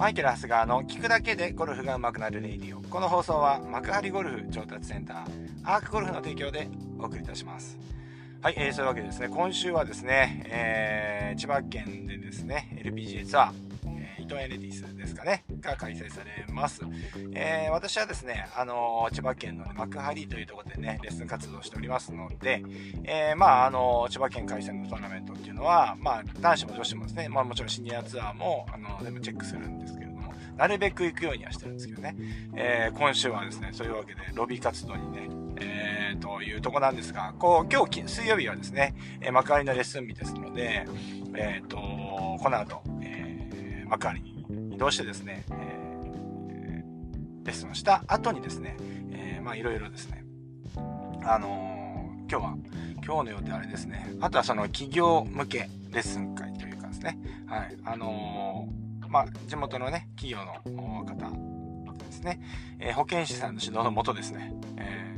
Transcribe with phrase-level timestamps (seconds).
[0.00, 2.80] マイケル・ハスガーの聞くだけでゴルフが上手くなる radio。
[2.80, 5.26] この放送は幕張ゴルフ調達センター、
[5.62, 7.78] アークゴルフの提供でお送りいたします。
[8.40, 13.52] はい、えー、そういうわけでですね、今週はですね、えー、千葉県でですね、LPGA ツアー、
[13.98, 16.80] えー、伊藤園レディスですかね、が開催されます。
[17.34, 22.62] えー、私はですね、あのー、千葉県の、ね、幕張というところでね、レッスン活動しておりますので、
[23.04, 29.99] えー、まあ、あの千葉県開催のトーナメントっていうのは、まあ、男子も女子もですね、まあもちろんシニアツアーも、あの全部チェックするんです、
[30.60, 32.14] なるべく行くようにはしてるんですけどね、
[32.54, 40.86] えー、今週はですね、そういうわけで、ロビー活動にね、えー、というとこなんですが、こう、今日、水曜日はですね、え、幕張のレッスン日ですので、
[41.34, 48.76] えっ、ー、と、この後、えー、幕張に移動してですね、えー、レッスンをした後にですね、
[49.12, 50.26] えー、まあいろいろですね、
[51.24, 52.56] あのー、今日は、
[53.02, 58.79] 今日の予定あれですね、あとはその企業向けレッスン会というかですね、はい、あのー、
[59.10, 61.30] まあ、地元のね、企業の方
[62.04, 62.40] ですね、
[62.78, 65.10] えー、保健師さんの指導のもとですね、え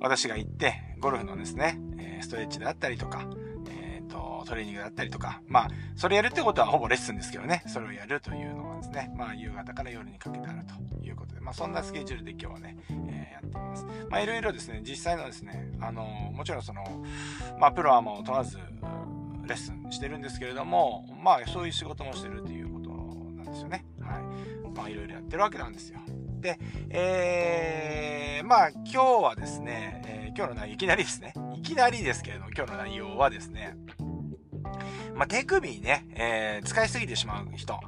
[0.00, 1.80] 私が行って、ゴルフのですね、
[2.20, 3.26] ストレッチであったりとか、
[3.68, 13.84] えっ、ー、と、トレーニングだったりとか、まあ、それやるってことはほぼレッスンですけどね、それをやるというのがですね、まあ、夕方から夜にかけてあるということで、まあ、そんなスケジュールで今日はね、えー、やっています。
[14.10, 16.84] まあ、いろいろですね、実際のですね、あのもちろんその、
[17.58, 18.58] まあ、プロアマを問わず、
[19.46, 22.65] レッスンしてるんですけれども、まあ、そういう仕事もしてるという
[23.56, 23.84] ですよね。
[24.00, 24.76] はい。
[24.76, 26.00] まあ、いろいろやってるわけなんですよ。
[26.40, 26.58] で、
[26.90, 33.74] えー、まあ今日はですね、えー、今日の内容、いきなりですね、いきなりですけれども、今日の内容はですね、
[35.14, 37.80] まあ、手首ね、えー、使いすぎてしまう人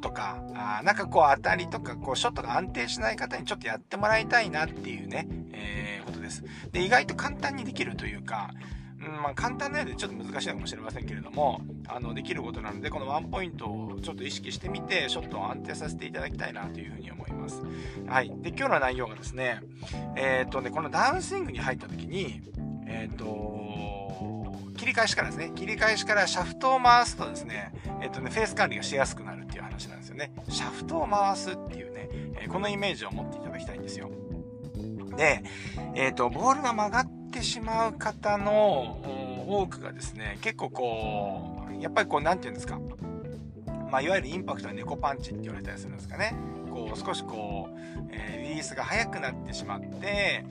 [0.00, 6.42] とか、あなんかこう当たりとか、こうショットが安定しない方にちょっとやってもらいたいなっていうね、えー、ことです。
[6.72, 8.50] で、意外と簡単にできるというか、
[9.08, 17.62] まあ、簡単なようでちょっと難しいのかもしれませんけれども、あの、できることなので、このワンポイントをちょっと意識してみて、ショットを安定させていただきたいなというふうに思います。
[18.06, 18.32] はい。
[18.40, 19.60] で、今日の内容がですね、
[20.16, 22.42] えっ、とね、このダウンスイングに入った時に、
[22.86, 23.62] えっ、と、
[24.76, 30.32] 切り返しからですね、切り返しからシャフトを回すとですね、えっ、とね、フェース管理がしやすくなるっていう話なんですよね。
[30.48, 32.08] シャフトを回すっていうね、
[32.40, 34.10] えこのイメージを持っていただきたいんですよ。
[35.16, 35.44] で、
[35.94, 38.98] えっ、と、ボールが曲がってしまう方の、
[39.48, 42.78] 多くがですね、結構こう、やっぱりこう、なんて言うんですか。
[43.90, 46.34] まあ、いわゆるインパクトは猫パンチって言われたりするんですかね。
[46.70, 47.78] こう、少しこう、
[48.10, 50.44] えー、リリースが速くなってしまって、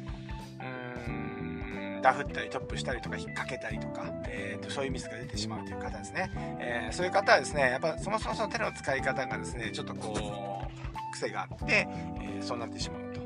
[1.08, 6.32] うん、ダフったりトップしたりとか引っ掛けたりとか、えーと、そういうミスが出てしまうという方ですね。
[6.60, 11.88] えー、そういう方はですね、やっぱそもそもその手の使い方がですね、ちょっとこう、癖があって、
[12.22, 13.21] えー、そうなってしまうと。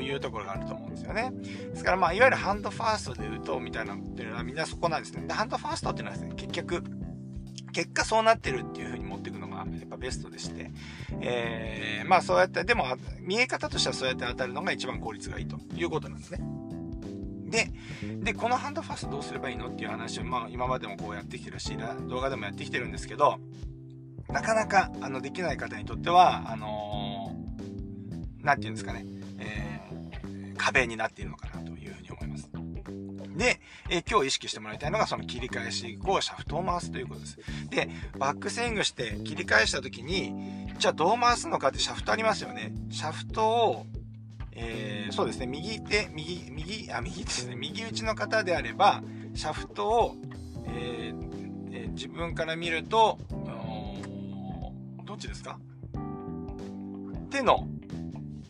[0.00, 1.32] いうところがあると思うんですよね。
[1.32, 5.26] ですからまあ、いわゆるハンドファーストで打とうみたいなのっていうのはみんなそこなんですね。
[5.26, 6.82] で、ハンドファーストっていうのはですね、結局、
[7.72, 10.70] 結果そうなってるっていう風に持っていくのがやっぱベストでして、
[11.20, 12.84] えー、まあそうやって、でも
[13.20, 16.40] 見え方としてはそうやって当たるのが一番効率がいいということなんですね。
[17.50, 17.70] で、
[18.22, 21.76] で、このハンドファーストどうすればいいのっていう話を、まあ今までもこうやってきてるし、
[22.08, 23.38] 動画でもやってきてるんですけど、
[24.28, 29.04] なかなか、あの、できない方にとっては、あのー、なんて言うんですかね、
[30.60, 32.50] 壁になっているのかなというふうに思います。
[33.36, 37.38] で、え、今日意識してもらいたいのがその切り返し後シャフトを回すということです。
[37.70, 37.88] で、
[38.18, 42.72] バックスイングして切り返した時に、じゃあどう回すのかってシャフトありますよね。
[42.90, 43.86] シャフトを、
[44.52, 49.02] えー、そうですね、右手、右、右、あ、右ですね、右打ちの方であれば、
[49.34, 50.16] シャフトを、
[50.66, 53.18] えーえー、自分から見ると、
[55.04, 55.58] どっちですか？
[57.30, 57.66] 手の、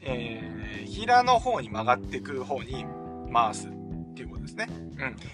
[0.02, 2.86] えー、平の方に曲がってくる方に
[3.32, 4.68] 回すっていうことですね。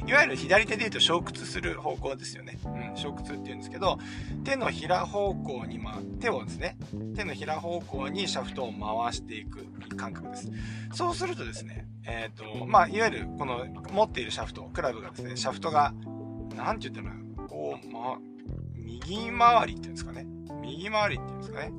[0.02, 0.08] うん。
[0.08, 2.58] いわゆる左手で言うと小屈する方向ですよね。
[2.64, 2.96] うん。
[2.96, 3.98] 小屈って言うんですけど、
[4.44, 6.76] 手のひら方向に、ま、手をですね、
[7.16, 9.64] 手のひら方向にシャフトを回していく
[9.96, 10.50] 感覚です。
[10.92, 15.92] そうするとですね、えっ、ー、と、まあ、いわゆるこの持っているシャフト、クラブがですね、シャフトが、
[16.54, 18.18] なんて言ってるのこう、ま、
[18.74, 20.26] 右回りっていうんですかね。
[20.62, 21.72] 右回りっていうんですかね。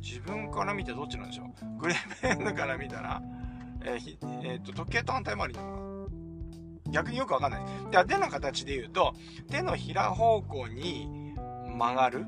[0.00, 1.80] 自分から見てどっちなんでしょう？
[1.80, 3.22] グレーメンヌから見たら、
[3.84, 5.80] えーえーと、時計と反対回りなのかな
[6.92, 7.62] 逆によくわかんない。
[7.90, 9.14] では、手の形で言うと、
[9.48, 11.34] 手のひら方向に
[11.78, 12.26] 曲がる、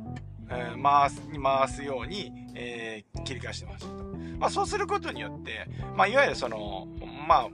[0.48, 3.86] えー、回す、回すように、えー、切り返してます。
[4.38, 6.86] まあ、そうすることによって、まあ、いわゆるその、
[7.26, 7.48] まあ、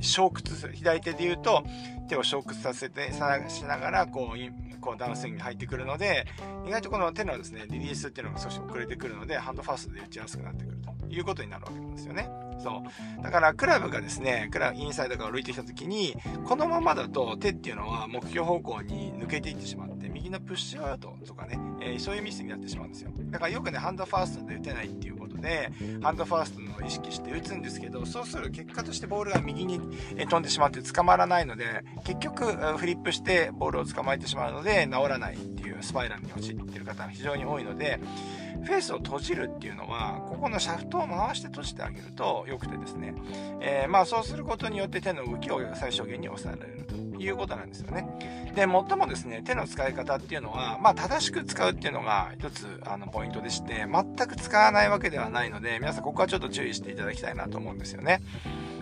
[0.00, 0.74] 小屈する。
[0.74, 1.64] 左手で言うと、
[2.08, 6.26] 手を小屈させて、しながら、こう、こうダウンスイングに入ってくるので、
[6.66, 12.28] 意外とこの手のですね、リリースっていうのが少し遅れてくるので、ハンドファーストで打ちやすくなってくるということになるわけなんですよね。
[12.58, 12.82] そ
[13.18, 13.22] う。
[13.22, 16.14] だからクラブがですね、クラブ、インサイドから歩いてきた時に、
[16.46, 23.10] このままだと手っていうのは目標方向に抜けていってしまって、右のプッシュアウトとかね、えー、そういうミスになってしまうんですよ。
[23.30, 25.70] だからよくね、ハンドファーストで打てないっていうことで、
[26.02, 32.44] ハンドファーストの意識して打つんですけど、そうする結果としてボールが右に飛んでしまって捕まらないので、結局
[32.76, 38.00] フリップしてボールを捕まえてしまうので、治らないっていうスパイラルに陥っている方が非常に多いので、
[38.64, 43.14] フェースを閉じるっていうのは、ここのシャフトを回して閉じてあげると良くてですね、
[43.60, 47.03] えー、まあそうすることによって手の動きを最小限に抑えられると。
[47.18, 48.06] いうことなんですよね。
[48.54, 58.20] で、最もですね、手の使い方っていうのは、まあ正しく使うっていうのが一つあのポイントでして、全く使わないわけではないので、皆さんここはちょっと注意していただきたいなと思うんですよね。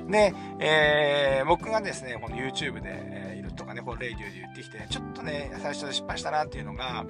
[0.09, 7.07] で、えー、僕がですね、この YouTube で、えー、いるとかね、このレイディオで言ってきて、ちょっとね、最初で失敗したなっていうのが、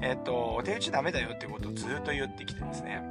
[0.00, 3.02] えっ、ー、と、手打ちダメだよってことをずっと言ってきてですね、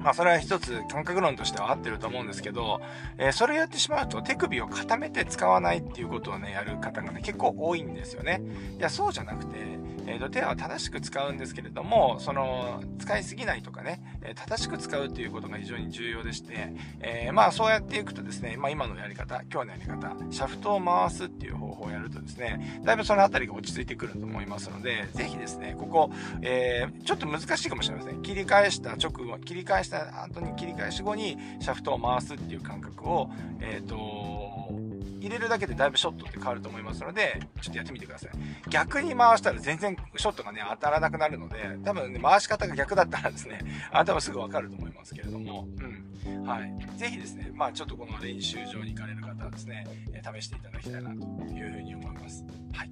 [0.00, 2.80] まあそれは一つ感覚論としては合ってると思うんですけど、
[3.18, 8.42] えー、それをやってしまうと手首を固めて使わないっていうことをね、やる方がね、結構多いんですよね。
[8.78, 26.10] いや、そうじゃなくて、えー、と手は正しく使うんですけれども、その、使いすぎないとかね、え正しく使うっていうことが非常に重要でして、えー、まあそうやっていくとですね、まあ今のやり方、今日のやり方、シャフトを回すっていう方法をやるとですね、だいぶそのあたりが落ち着いてくると思いますので、ぜひですね、ここ、
[26.42, 28.22] えー、ちょっと難しいかもしれません。
[28.22, 34.70] 切り返した直後、切り返した後に切り返し後にシャフトを回すっていう感覚を、え、ー、と、
[35.20, 38.30] 入れるだけでだいぶショットって変わると思いますので、ちょっとやってみてください。
[38.70, 43.60] 逆に回したら全然ショットがね、当たらなくなるので、多分ね、回し方が逆だったらですね、
[43.90, 46.09] あなたはすぐ分かると思いますけれども、うん。
[46.44, 46.98] はい。
[46.98, 52.44] ぜひですね、まあちょっとこの練習場に行かれる方はですね、え試していただきたいなというふうに思います。
[52.72, 52.90] はい。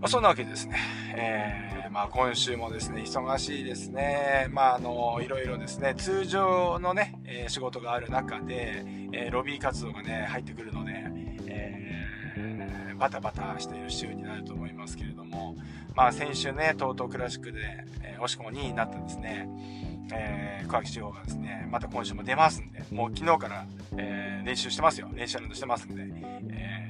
[0.00, 0.76] まあ、そんなわけでですね、
[1.14, 4.48] えー、まあ今週もですね、忙しいですね。
[4.50, 10.92] まああの、いろいろですね、通常のね、えー、仕事がある中で、えー、ロビー活動がね、入ってくるので、
[11.46, 15.56] えー、バタバタしている週になると思いますけれども、
[15.94, 19.48] まあ先週ね、TOTO クラシックで、えー、惜しくも2位になったんですね、
[20.12, 23.66] えー、小脇地方がですね、また今週も出ますんで、もう昨日から、
[23.96, 25.08] えー、練習してますよ。
[25.12, 26.02] 練習してますんで、
[26.50, 26.88] え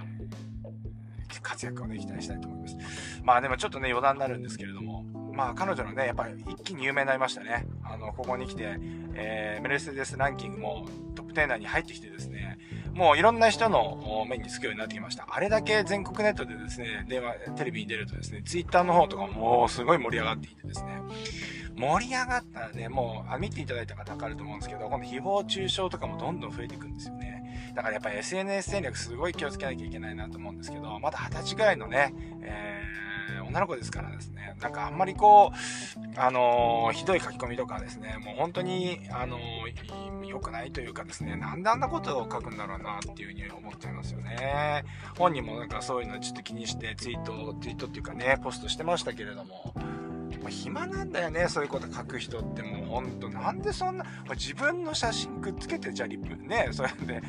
[1.28, 2.76] ー、活躍をね、期待したいと思います。
[3.22, 7.66] まあでもちょっとね、余談になるんですけれども、まあ彼女のね、やっぱり一気に有名になりましたね。
[7.84, 8.76] あの、ここに来て、
[9.14, 12.58] えー、メルセデスランキングもトップ10内に入ってきてですね、
[12.94, 15.26] もういろんな人の目につくようになってきました。
[15.28, 21.00] あれだけ全国ネットでですね、電話、テレビに出るとですね、ツイッターの方とかもすごい盛り上がっていてですね、
[21.76, 27.72] 盛り上がったらね、もう、あ見ていただいた方わかると思うんですけど、この誹謗中傷とかもどんどん増えていくんですよね。
[27.74, 33.11] だからやっぱり SNS 戦略すごい気をつけなきゃいけないなと思うんですけど、まだ20歳ぐらいのね、えー、
[33.52, 44.84] 女の子ですからですね、なんかあんまりこう、あのー、ひどい書き込みとかですね、もう本当に、あのー、良くないというかですね、なんであんなことを書くんだろうなっていうふうに思っちゃいますよね。
[45.18, 49.74] 本人もなんかそういうのちょっと気にしてツイート、ツイートっていうかね、ポストしてましたけれども、
[50.42, 57.22] もう暇なんだよね、そういうこと書く人ってもうほんと、なんでそんな、自分の写真くっつけて、じゃあリップね、そうやって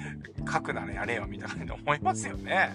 [0.52, 2.74] 書くならやれよみたいな感じで思いますよね。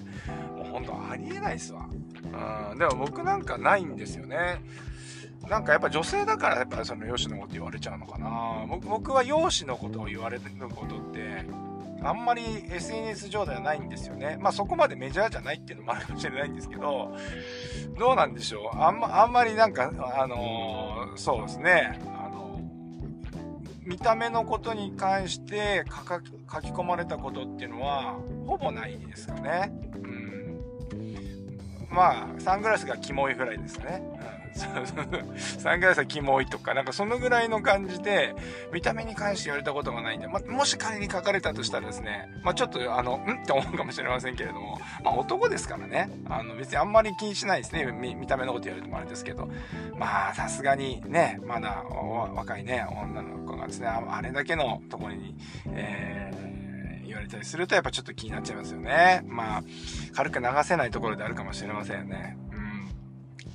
[0.56, 1.88] もうほんとありえないっすわ。
[2.32, 4.62] うん、でも僕なんかないんですよね。
[5.48, 10.42] なんかやっぱ女性だからやっぱその容姿のこと言われちゃうのかな僕は容姿のことを言われる
[10.74, 11.46] ことって
[12.02, 14.38] あんまり SNS 上ではないんですよね。
[14.40, 17.16] まあそこまでメジャーじゃないっていうのもあるかもしれないんですけど、
[17.98, 18.78] どうなんでしょう。
[18.78, 21.98] あんま、あんまりなんか、あのー、そうですね。
[22.06, 22.60] あの、
[23.84, 28.16] 見た目のことに関して書き込まれたことっていうのは、
[28.46, 29.72] ほぼないですかね。
[29.94, 30.17] うん。
[31.98, 34.00] まあ、サングラスがキモいぐらいですね。
[34.52, 35.38] うん。
[35.60, 38.36] サングラスはキモいとか、なんかそのぐらいの感じで、
[38.72, 49.48] 見た目に関して言われたことがないんで、まもし仮に書かれたとしたらですね、まあ、ちょっと、あの、んって思うかもしれませんけれども、まあ、男ですからね、あの、別にあんまり気にしないですね、見見た目のこと言われてもあれですけど、
[49.96, 51.82] まあ、さすがにね、まだ
[52.32, 55.34] 若いね、女の子がですね、あれだけのところに、
[55.72, 56.47] えー、
[57.08, 59.24] 言われたりするとやっぱちょっと気になっちゃいますよね。
[59.26, 59.62] まあ、
[60.14, 62.38] 軽く流せないところであるかもしれませんよね。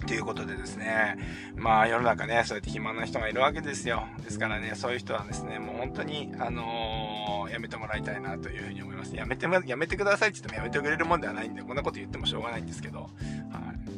[0.06, 1.18] ということでですね、
[1.56, 4.06] まあ世の中ね、そうやって暇な人がいるわけですよ。
[4.22, 9.16] ですからね、そういう人はですね、もう本当に、あのー、やめてもらいたいなというふうに思います。
[9.16, 13.12] やめて、やめてくださいって言ってもやめてくれるもんではないんで、こんなこと言ってもしょうがないんですけど、はい。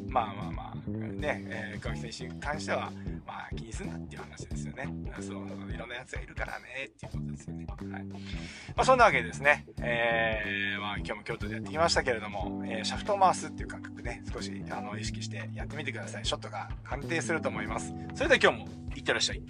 [0.08, 2.92] まあまあまあ、ね、えー、川木選手に関しては、
[3.25, 4.88] まあ気にすんなっていう話ですよね。
[5.20, 7.65] そう、いろんな奴がいるからね、っていうことですよね。
[7.92, 8.04] はい。
[8.04, 8.18] ま
[8.77, 16.25] あそんなわけでですね、えー、まあ今日も京都でやってきましたけれども、えー、シャフトを回すっていう感覚ね、少し、あの、意識してやってみてください。
[16.25, 17.94] ショットが安定すると思います。
[18.13, 19.42] それでは今日も、いってらっしゃい。